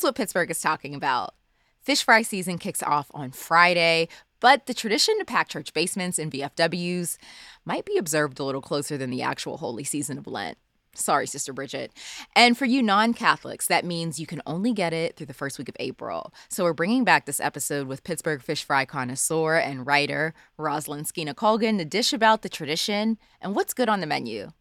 [0.00, 1.34] Here's what Pittsburgh is talking about.
[1.82, 4.08] Fish fry season kicks off on Friday,
[4.40, 7.18] but the tradition to pack church basements and VFWs
[7.66, 10.56] might be observed a little closer than the actual holy season of Lent.
[10.94, 11.92] Sorry, Sister Bridget.
[12.34, 15.58] And for you non Catholics, that means you can only get it through the first
[15.58, 16.32] week of April.
[16.48, 21.34] So we're bringing back this episode with Pittsburgh fish fry connoisseur and writer Rossilynne Skena
[21.34, 24.52] Culgan to dish about the tradition and what's good on the menu.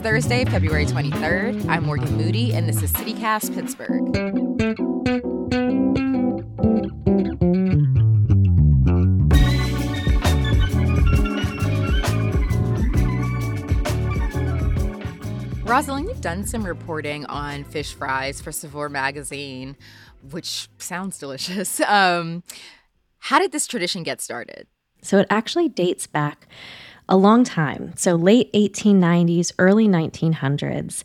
[0.00, 1.68] Thursday, February 23rd.
[1.68, 4.00] I'm Morgan Moody, and this is CityCast Pittsburgh.
[15.64, 19.76] Rossilynne, you've done some reporting on fish fries for Saveur magazine,
[20.30, 21.78] which sounds delicious.
[21.86, 22.42] Um,
[23.18, 24.66] how did this tradition get started?
[25.02, 26.48] So it actually dates back
[27.10, 27.92] a long time.
[27.96, 31.02] So, late 1890s, early 1900s.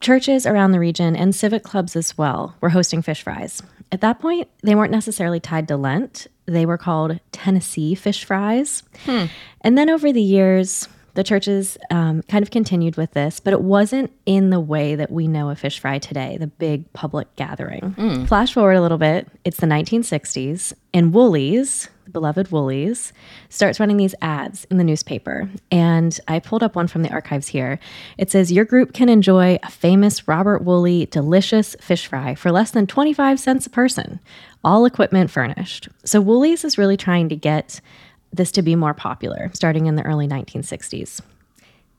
[0.00, 3.62] Churches around the region and civic clubs as well were hosting fish fries.
[3.92, 6.26] At that point, they weren't necessarily tied to Lent.
[6.46, 8.82] They were called Tennessee fish fries.
[9.04, 9.26] Hmm.
[9.62, 13.60] And then over the years, the churches um, kind of continued with this, but it
[13.60, 17.94] wasn't in the way that we know a fish fry today, the big public gathering.
[17.98, 18.28] Mm.
[18.28, 23.12] Flash forward a little bit, it's the 1960s, and Woolies, beloved Woolies,
[23.48, 25.48] starts running these ads in the newspaper.
[25.70, 27.78] And I pulled up one from the archives here.
[28.18, 32.70] It says, Your group can enjoy a famous Robert Woolley delicious fish fry for less
[32.70, 34.20] than 25 cents a person,
[34.64, 35.88] all equipment furnished.
[36.04, 37.80] So Woolies is really trying to get
[38.32, 41.20] this to be more popular, starting in the early 1960s.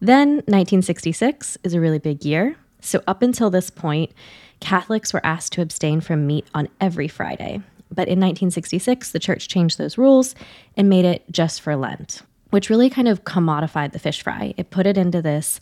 [0.00, 2.56] Then 1966 is a really big year.
[2.80, 4.12] So, up until this point,
[4.60, 7.60] Catholics were asked to abstain from meat on every Friday.
[7.98, 10.36] But in 1966, the church changed those rules
[10.76, 14.54] and made it just for Lent, which really kind of commodified the fish fry.
[14.56, 15.58] It put it into this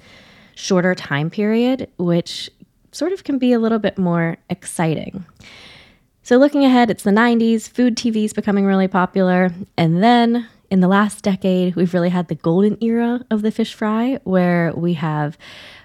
[0.54, 2.50] shorter time period, which
[2.92, 5.24] sort of can be a little bit more exciting.
[6.24, 9.50] So, looking ahead, it's the 90s, food TV is becoming really popular.
[9.78, 13.74] And then in the last decade, we've really had the golden era of the fish
[13.74, 15.38] fry, where we have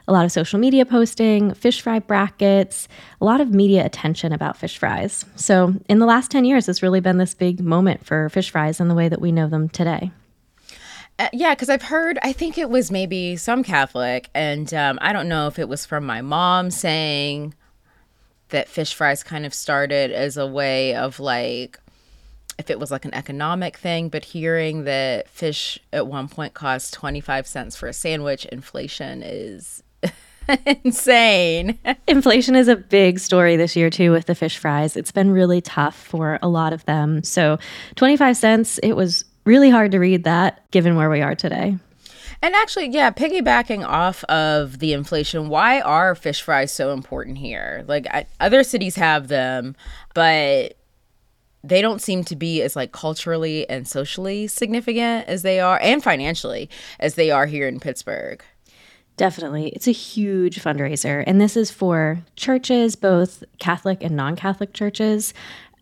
[0.08, 2.88] a lot of social media posting, fish fry brackets,
[3.20, 5.26] a lot of media attention about fish fries.
[5.36, 8.80] So, in the last 10 years, it's really been this big moment for fish fries
[8.80, 10.12] in the way that we know them today.
[11.20, 15.14] Uh, yeah, because I've heard, I think it was maybe some Catholic, and um, I
[15.14, 17.54] don't know if it was from my mom saying
[18.50, 21.80] that fish fries kind of started as a way of like,
[22.62, 26.94] if it was like an economic thing, but hearing that fish at one point cost
[26.94, 29.82] 25 cents for a sandwich, inflation is
[30.84, 31.80] insane.
[32.08, 34.96] Inflation is a big story this year, too, with the fish fries.
[34.96, 37.24] It's been really tough for a lot of them.
[37.24, 37.58] So,
[37.96, 41.78] 25 cents, it was really hard to read that given where we are today.
[42.44, 47.84] And actually, yeah, piggybacking off of the inflation, why are fish fries so important here?
[47.88, 49.76] Like, I, other cities have them,
[50.14, 50.78] but
[51.64, 56.04] they don't seem to be as like culturally and socially significant as they are and
[56.04, 58.44] financially as they are here in Pittsburgh.
[59.18, 59.70] Definitely.
[59.70, 61.24] It's a huge fundraiser.
[61.28, 65.34] And this is for churches, both Catholic and non Catholic churches,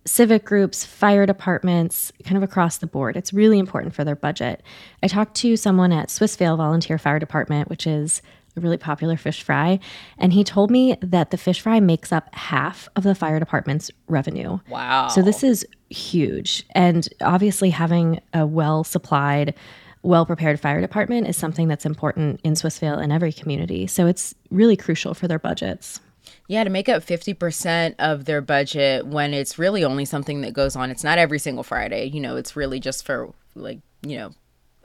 [0.05, 3.15] civic groups, fire departments, kind of across the board.
[3.15, 4.61] It's really important for their budget.
[5.03, 8.21] I talked to someone at Swissvale Volunteer Fire Department, which is
[8.59, 9.79] really popular fish fry,
[10.17, 13.91] and he told me that the fish fry makes up half of the fire department's
[14.07, 14.59] revenue.
[14.69, 15.07] Wow.
[15.07, 16.65] So this is huge.
[16.71, 19.53] And obviously, having a well supplied,
[20.01, 23.87] well prepared fire department is something that's important in Swissvale and every community.
[23.87, 25.99] So it's really crucial for their budgets.
[26.47, 30.75] Yeah, to make up 50% of their budget when it's really only something that goes
[30.75, 30.89] on.
[30.89, 32.05] It's not every single Friday.
[32.05, 34.31] You know, it's really just for like, you know,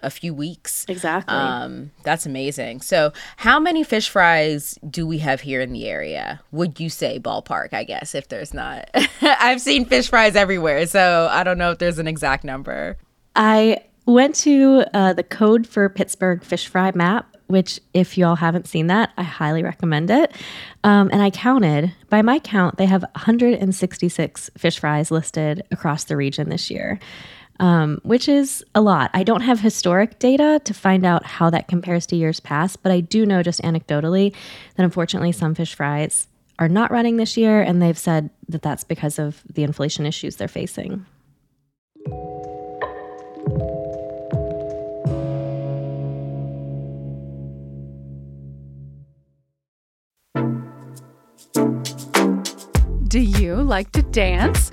[0.05, 0.85] a few weeks.
[0.89, 1.35] Exactly.
[1.35, 2.81] Um, that's amazing.
[2.81, 6.41] So, how many fish fries do we have here in the area?
[6.53, 7.73] Would you say ballpark?
[7.73, 8.91] I guess if there's not,
[9.23, 12.97] I've seen fish fries everywhere, so I don't know if there's an exact number.
[13.37, 18.67] I went to uh, the Code for Pittsburgh Fish Fry map which, if y'all haven't
[18.67, 20.33] seen that, I highly recommend it.
[20.83, 26.17] Um, and I counted, by my count, they have 166 fish fries listed across the
[26.17, 26.99] region this year.
[27.61, 29.13] Um, which is a lot.
[29.15, 32.91] I don't have historic data to find out how that compares to years past, but
[32.91, 34.35] I do know just anecdotally
[34.75, 36.27] that unfortunately some fish fries
[36.59, 40.37] are not running this year, and they've said that that's because of the inflation issues
[40.37, 41.07] they're facing.
[53.07, 54.73] Do you like to dance?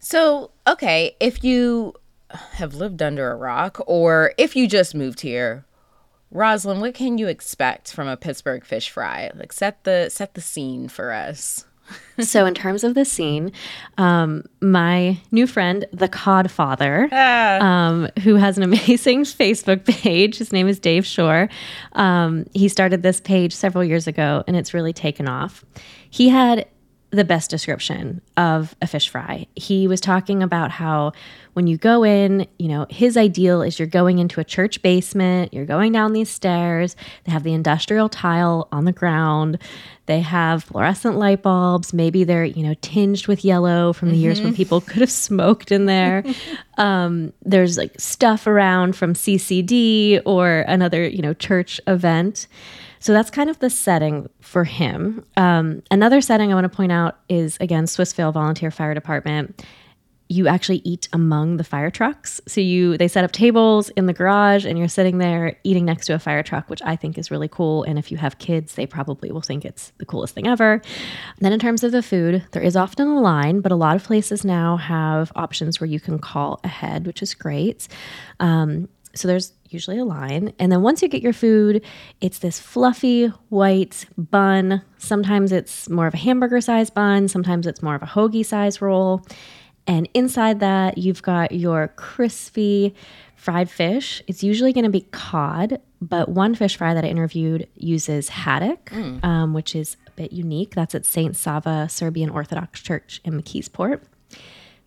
[0.00, 1.94] So, okay, if you
[2.30, 5.66] have lived under a rock or if you just moved here,
[6.34, 9.30] Rossilynne, what can you expect from a Pittsburgh fish fry?
[9.34, 11.66] Like set the set the scene for us.
[12.20, 13.52] so, in terms of the scene,
[13.98, 17.58] um, my new friend, the Cod Father, ah.
[17.60, 21.48] um, who has an amazing Facebook page, his name is Dave Shore.
[21.92, 25.64] Um, he started this page several years ago, and it's really taken off.
[26.10, 26.68] He had
[27.10, 29.46] the best description of a fish fry.
[29.56, 31.12] He was talking about how
[31.54, 35.52] when you go in, you know, his ideal is you're going into a church basement,
[35.52, 39.58] you're going down these stairs, they have the industrial tile on the ground,
[40.06, 44.22] they have fluorescent light bulbs, maybe they're, you know, tinged with yellow from the mm-hmm.
[44.22, 44.56] years when mm-hmm.
[44.56, 46.24] people could have smoked in there.
[46.78, 52.46] um, there's like stuff around from CCD or another, you know, church event.
[53.00, 55.24] So that's kind of the setting for him.
[55.36, 59.64] Um, another setting I want to point out is again Swissvale Volunteer Fire Department.
[60.28, 62.40] You actually eat among the fire trucks.
[62.46, 66.06] So you they set up tables in the garage and you're sitting there eating next
[66.06, 67.82] to a fire truck, which I think is really cool.
[67.82, 70.74] And if you have kids, they probably will think it's the coolest thing ever.
[70.74, 70.82] And
[71.40, 74.04] then in terms of the food, there is often a line, but a lot of
[74.04, 77.88] places now have options where you can call ahead, which is great.
[78.38, 80.52] Um, so there's usually a line.
[80.58, 81.84] And then once you get your food,
[82.20, 84.82] it's this fluffy white bun.
[84.98, 88.80] Sometimes it's more of a hamburger size bun, sometimes it's more of a hoagie size
[88.80, 89.24] roll.
[89.86, 92.94] And inside that, you've got your crispy
[93.34, 94.22] fried fish.
[94.26, 98.90] It's usually going to be cod, but one fish fry that I interviewed uses haddock,
[98.90, 99.24] mm.
[99.24, 100.74] um, which is a bit unique.
[100.74, 101.34] That's at St.
[101.34, 104.02] Sava Serbian Orthodox Church in McKeesport.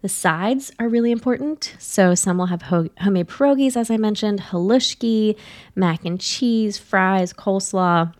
[0.03, 1.75] The sides are really important.
[1.79, 5.37] So some will have ho- homemade pierogies, as I mentioned, halushki,
[5.77, 8.13] mac and cheese, fries, coleslaw,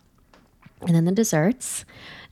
[0.82, 1.84] and then the desserts.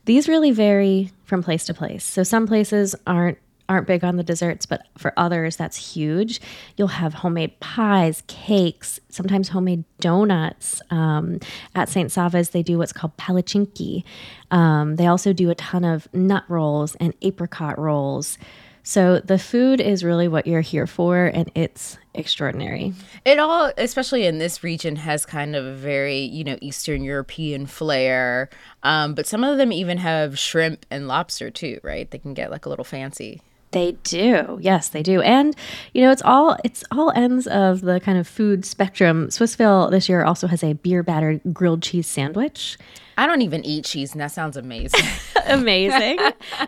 [0.06, 2.02] These really vary from place to place.
[2.02, 3.36] So some places aren't
[3.68, 6.40] aren't big on the desserts, but for others, that's huge.
[6.76, 10.80] You'll have homemade pies, cakes, sometimes homemade donuts.
[10.90, 11.40] Um,
[11.74, 12.10] at St.
[12.10, 14.02] Sava's, they do what's called palichinki.
[14.50, 18.36] Um, they also do a ton of nut rolls and apricot rolls.
[18.84, 22.92] So the food is really what you're here for, and it's extraordinary.
[23.24, 27.66] It all, especially in this region, has kind of a very, you know, Eastern European
[27.66, 28.50] flair.
[28.82, 32.10] Um, but some of them even have shrimp and lobster too, right?
[32.10, 33.40] They can get like a little fancy.
[33.72, 34.58] They do.
[34.60, 35.20] Yes, they do.
[35.22, 35.56] And
[35.92, 39.28] you know, it's all it's all ends of the kind of food spectrum.
[39.28, 42.78] Swissvale this year also has a beer battered grilled cheese sandwich.
[43.18, 45.04] I don't even eat cheese, and that sounds amazing.
[45.46, 46.18] amazing.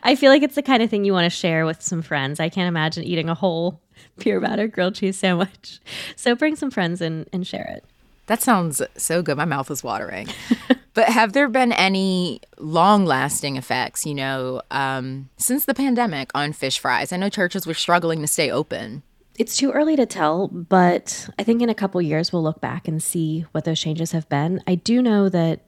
[0.03, 2.41] I feel like it's the kind of thing you want to share with some friends.
[2.41, 3.81] I can't imagine eating a whole
[4.19, 5.81] beer battered grilled cheese sandwich.
[6.17, 7.85] So bring some friends and, and share it.
[8.27, 9.37] That sounds so good.
[9.37, 10.29] My mouth is watering.
[10.95, 16.53] but have there been any long lasting effects, you know, um, since the pandemic on
[16.53, 17.13] fish fries?
[17.13, 19.03] I know churches were struggling to stay open.
[19.37, 22.87] It's too early to tell, but I think in a couple years we'll look back
[22.87, 24.63] and see what those changes have been.
[24.67, 25.65] I do know that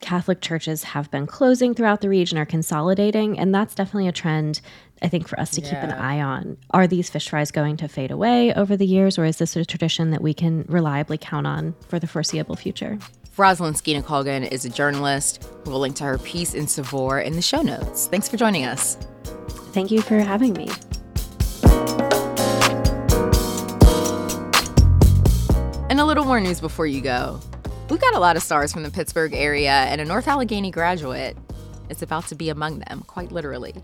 [0.00, 4.60] Catholic churches have been closing throughout the region or consolidating, and that's definitely a trend
[5.02, 6.56] I think for us to keep an eye on.
[6.70, 9.64] Are these fish fries going to fade away over the years, or is this a
[9.64, 12.98] tradition that we can reliably count on for the foreseeable future?
[13.36, 15.48] Rossilynne Skena Culgan is a journalist.
[15.64, 18.06] We'll link to her piece in Saveur in the show notes.
[18.06, 18.96] Thanks for joining us.
[19.72, 20.68] Thank you for having me.
[25.90, 27.40] And a little more news before you go.
[27.90, 31.36] We've got a lot of stars from the Pittsburgh area, and a North Allegheny graduate
[31.88, 33.74] is about to be among them, quite literally.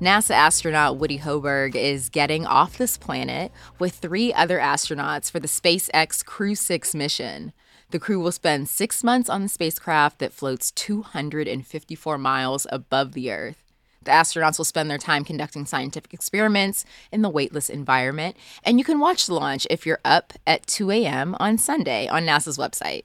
[0.00, 5.48] NASA astronaut Woody Hoburg is getting off this planet with three other astronauts for the
[5.48, 7.52] SpaceX Crew 6 mission.
[7.90, 13.32] The crew will spend six months on the spacecraft that floats 254 miles above the
[13.32, 13.64] Earth.
[14.04, 18.84] The astronauts will spend their time conducting scientific experiments in the weightless environment, and you
[18.84, 21.34] can watch the launch if you're up at 2 a.m.
[21.40, 23.04] on Sunday on NASA's website.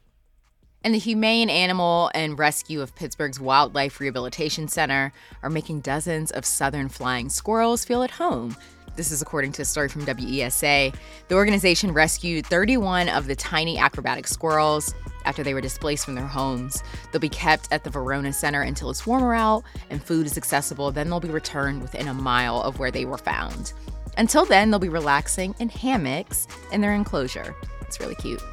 [0.86, 6.44] And the Humane Animal and Rescue of Pittsburgh's Wildlife Rehabilitation Center are making dozens of
[6.44, 8.58] southern flying squirrels feel at home.
[8.98, 10.94] This is according to a story from WESA.
[11.30, 16.28] The organization rescued 31 of the tiny acrobatic squirrels after they were displaced from their
[16.28, 16.84] homes.
[17.12, 20.92] They'll be kept at the Verona Center until it's warmer out and food is accessible.
[20.92, 23.72] Then they'll be returned within a mile of where they were found.
[24.18, 27.56] Until then, they'll be relaxing in hammocks in their enclosure.
[27.82, 28.44] It's really cute.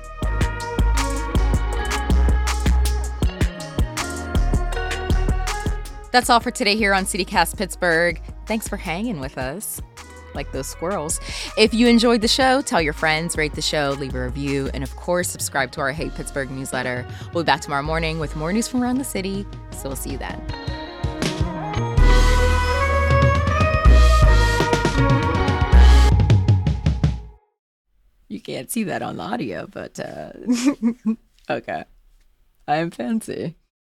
[6.12, 8.21] That's all for today here on CityCast Pittsburgh.
[8.47, 9.81] Thanks for hanging with us,
[10.35, 11.21] like those squirrels.
[11.57, 14.83] If you enjoyed the show, tell your friends, rate the show, leave a review, and
[14.83, 17.07] of course, subscribe to our Hey Pittsburgh newsletter.
[17.33, 20.11] We'll be back tomorrow morning with more news from around the city, so we'll see
[20.11, 20.40] you then.
[28.29, 30.31] You can't see that on the audio, but uh,
[31.50, 31.85] okay.
[32.67, 33.57] I'm fancy.